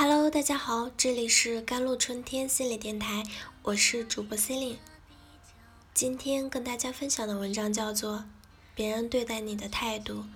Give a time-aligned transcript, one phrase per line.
[0.00, 3.24] Hello，大家好，这里是甘露春天心理电台，
[3.62, 4.78] 我是主播 c e l i n e
[5.92, 8.18] 今天跟大家分享的文章叫做
[8.76, 10.26] 《别人对待你的态度，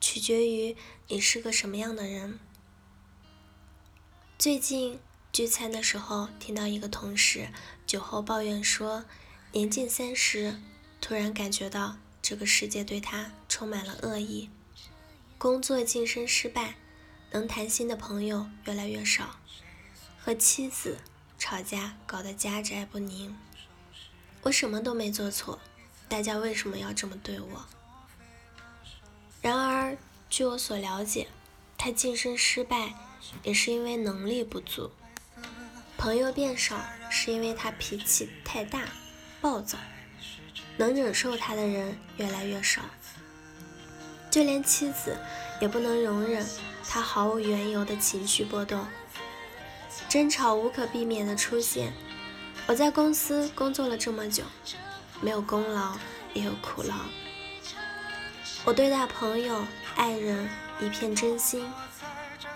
[0.00, 0.76] 取决于
[1.08, 2.34] 你是个什么样的人》。
[4.38, 5.00] 最近
[5.32, 7.48] 聚餐的时候，听到一个同事
[7.84, 9.04] 酒后抱怨说，
[9.50, 10.60] 年近三十，
[11.00, 14.48] 突然感觉到这个世界对他充满了恶意，
[15.38, 16.76] 工作晋升失败。
[17.30, 19.36] 能谈心的朋友越来越少，
[20.18, 20.98] 和妻子
[21.38, 23.36] 吵架搞得家宅不宁。
[24.42, 25.58] 我什么都没做错，
[26.08, 27.66] 大家为什么要这么对我？
[29.42, 29.96] 然而，
[30.30, 31.28] 据我所了解，
[31.76, 32.94] 他晋升失败
[33.42, 34.90] 也是因为能力不足，
[35.96, 38.88] 朋友变少是因为他脾气太大、
[39.40, 39.78] 暴躁，
[40.76, 42.82] 能忍受他的人越来越少，
[44.30, 45.16] 就连妻子
[45.60, 46.46] 也不能容忍。
[46.90, 48.86] 他毫无缘由的情绪波动，
[50.08, 51.92] 争吵无可避免的出现。
[52.66, 54.42] 我在公司工作了这么久，
[55.20, 55.96] 没有功劳
[56.32, 56.94] 也有苦劳。
[58.64, 59.66] 我对待朋友、
[59.96, 60.48] 爱人
[60.80, 61.70] 一片真心，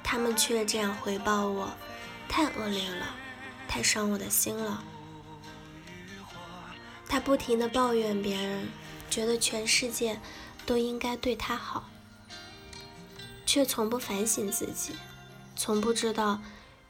[0.02, 1.70] 他们却这样回报我，
[2.28, 3.14] 太恶劣了，
[3.68, 4.82] 太伤我的心了。
[7.08, 8.68] 他不停的抱怨别人，
[9.10, 10.18] 觉得全世界
[10.66, 11.88] 都应该对他好。
[13.44, 14.94] 却从不反省自己，
[15.56, 16.40] 从不知道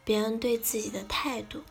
[0.05, 1.65] 别人对自己的态度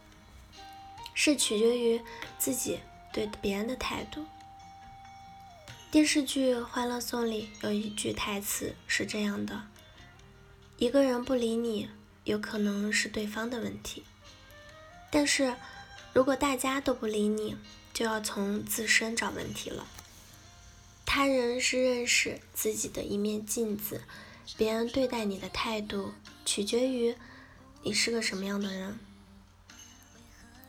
[1.14, 2.02] 是取决于
[2.38, 2.80] 自己
[3.14, 4.26] 对别人的态度。
[5.90, 9.64] 电视剧《欢乐颂》里有一句台词是这样的
[10.78, 11.90] ：“一个人不理你，
[12.26, 14.04] 有可能是对方的问题；
[15.10, 15.56] 但是
[16.12, 17.56] 如果大家都不理你，
[17.94, 19.88] 就要从自身找问题了。
[21.14, 24.00] 他人是认识自己的一面镜子。”
[24.58, 26.14] 别人对待你的态度，
[26.46, 27.14] 取决于
[27.84, 28.98] 你是个什么样的人。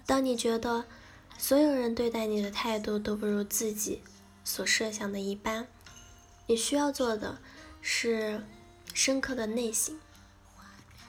[0.05, 0.85] 当你觉得
[1.39, 4.02] 所有人对待你的态度都不如自己
[4.42, 5.69] 所设想的一般，
[6.48, 7.39] 你需要做的
[7.81, 8.45] 是
[8.92, 9.97] 深刻的内省。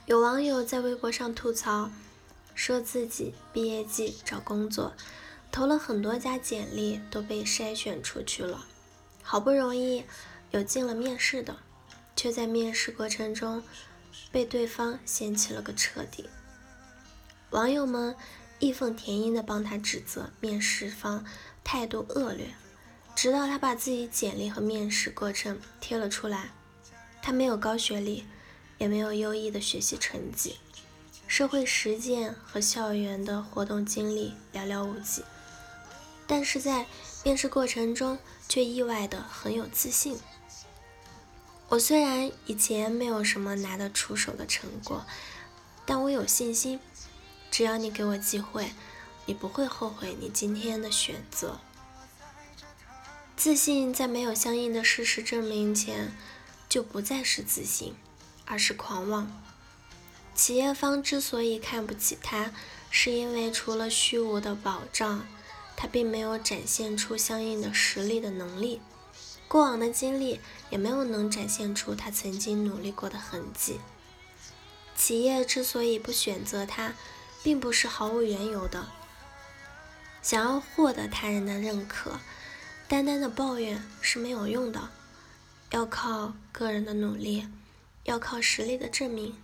[0.06, 1.90] 有网友在微博上吐槽，
[2.54, 4.94] 说自己毕业季找工作，
[5.52, 8.68] 投了很多家简历都被筛选出去了，
[9.24, 10.04] 好不容易
[10.52, 11.58] 有进了面试的。
[12.16, 13.64] 却在面试过程中
[14.32, 16.30] 被对方嫌弃了个彻底。
[17.50, 18.16] 网友们
[18.60, 21.26] 义愤填膺地帮他指责面试方
[21.64, 22.54] 态度恶劣，
[23.16, 26.52] 直到他把自己简历和面试过程贴了出来。
[27.22, 28.26] 他没有高学历，
[28.78, 30.60] 也没有优异的学习成绩，
[31.28, 35.24] 社会实践和校园的活动经历寥寥无几，
[36.28, 36.86] 但是在
[37.24, 40.20] 面试过程中却意外的很有自信。
[41.70, 45.06] 我虽然以前没有什么拿得出手的成果，
[45.86, 46.80] 但我有信心，
[47.50, 48.72] 只要你给我机会，
[49.26, 51.60] 你不会后悔你今天的选择。
[53.36, 56.14] 自信在没有相应的事实证明前，
[56.70, 57.96] 就不再是自信，
[58.46, 59.32] 而是狂妄。
[60.36, 62.52] 企业方之所以看不起他，
[62.92, 65.26] 是因为除了虚无的保障，
[65.76, 68.82] 他并没有展现出相应的实力的能力。
[69.48, 70.40] 过往的经历
[70.70, 73.80] 也没有能展现出他曾经努力过的痕迹。
[74.96, 76.94] 企业之所以不选择他，
[77.44, 78.88] 并不是毫无缘由的。
[80.22, 82.20] 想要获得他人的认可，
[82.88, 84.90] 单单的抱怨是没有用的，
[85.72, 87.48] 要靠个人的努力，
[88.06, 89.36] 要靠实力的证明。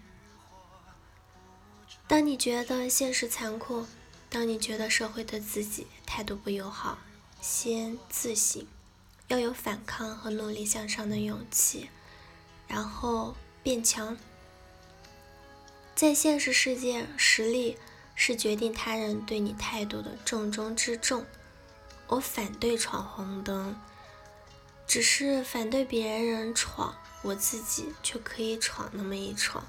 [2.08, 3.86] 当你觉得现实残酷，
[4.30, 7.00] 当你觉得社会对自己态度不友好，
[7.42, 8.66] 先自省。
[9.28, 11.90] 要有反抗和努力向上的勇气，
[12.68, 14.18] 然后变强。
[15.94, 17.78] 在现实世界，实力
[18.16, 21.26] 是决定他人对你态度的重中之重。
[22.08, 23.80] 我反对闯红灯，
[24.88, 29.64] 只是反对别人闯，我自己却可以闯那么一闯。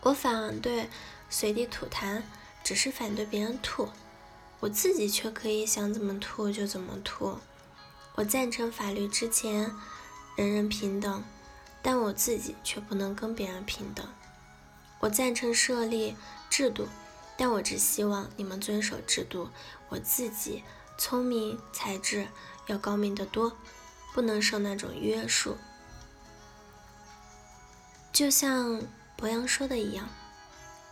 [0.00, 0.88] 我反对
[1.28, 2.22] 随地吐痰，
[2.62, 3.88] 只是反对别人吐，
[4.60, 7.38] 我自己却可以想怎么吐就怎么吐。
[8.14, 9.72] 我赞成法律之前
[10.36, 11.22] 人人平等，
[11.80, 14.06] 但我自己却不能跟别人平等。
[15.00, 16.16] 我赞成设立
[16.50, 16.88] 制度，
[17.36, 19.48] 但我只希望你们遵守制度。
[19.88, 20.64] 我自己
[20.98, 22.26] 聪明才智
[22.66, 23.56] 要高明得多，
[24.12, 25.56] 不能受那种约束。
[28.12, 28.82] 就像
[29.16, 30.08] 博洋说的一样，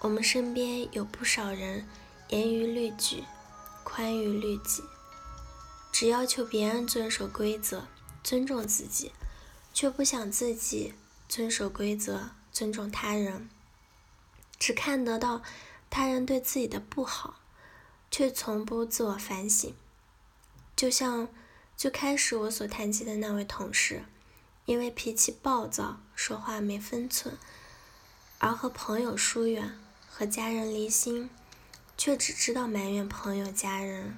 [0.00, 1.88] 我们身边有不少人
[2.28, 3.24] 严于律己，
[3.82, 4.82] 宽于律己。
[5.90, 7.88] 只要求别人遵守规则、
[8.22, 9.12] 尊重自己，
[9.72, 10.94] 却不想自己
[11.28, 13.48] 遵守规则、尊重他人。
[14.58, 15.42] 只看得到
[15.88, 17.40] 他人对自己的不好，
[18.10, 19.74] 却从不自我反省。
[20.76, 21.28] 就像
[21.74, 24.04] 最开始我所谈及的那位同事，
[24.66, 27.38] 因为脾气暴躁，说话没分寸，
[28.38, 29.78] 而和朋友疏远，
[30.18, 31.28] 和家人离心，
[31.98, 34.16] 却只知道埋怨朋友家人，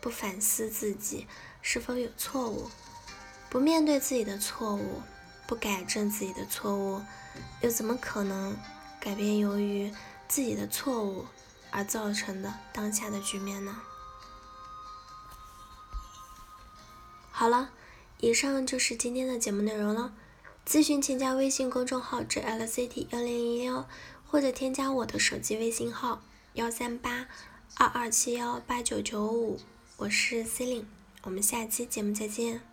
[0.00, 1.26] 不反思自己
[1.60, 2.70] 是否有错误，
[3.50, 5.02] 不面对自己的错误，
[5.48, 7.02] 不改正自己的错误，
[7.62, 8.56] 又怎么可能？
[9.00, 9.92] 改变由于
[10.28, 11.26] 自己的错误
[11.72, 13.76] 而造成的当下的局面呢？
[17.32, 17.72] 好了，
[18.18, 20.12] 以上就是今天的节目内容了。
[20.64, 23.88] 咨询请加微信公众号 “jlct 幺零零幺”，
[24.30, 26.22] 或者添加我的手机微信号
[26.54, 27.26] 幺三八
[27.74, 29.58] 二二七幺八九九五。
[29.96, 30.86] 我是 C e l i n e
[31.24, 32.69] 我们下期节目再见。